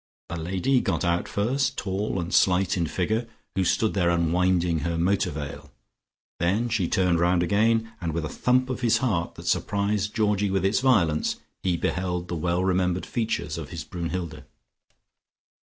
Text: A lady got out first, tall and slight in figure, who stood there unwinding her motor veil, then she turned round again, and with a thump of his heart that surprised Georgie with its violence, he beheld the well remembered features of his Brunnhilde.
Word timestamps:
A 0.31 0.35
lady 0.35 0.81
got 0.81 1.05
out 1.05 1.27
first, 1.27 1.77
tall 1.77 2.19
and 2.19 2.33
slight 2.33 2.75
in 2.75 2.87
figure, 2.87 3.27
who 3.53 3.63
stood 3.63 3.93
there 3.93 4.09
unwinding 4.09 4.79
her 4.79 4.97
motor 4.97 5.29
veil, 5.29 5.69
then 6.39 6.69
she 6.69 6.87
turned 6.87 7.19
round 7.19 7.43
again, 7.43 7.91
and 8.01 8.11
with 8.11 8.25
a 8.25 8.27
thump 8.27 8.71
of 8.71 8.81
his 8.81 8.97
heart 8.97 9.35
that 9.35 9.45
surprised 9.45 10.15
Georgie 10.15 10.49
with 10.49 10.65
its 10.65 10.79
violence, 10.79 11.35
he 11.61 11.77
beheld 11.77 12.29
the 12.29 12.35
well 12.35 12.63
remembered 12.65 13.05
features 13.05 13.59
of 13.59 13.69
his 13.69 13.83
Brunnhilde. 13.83 14.41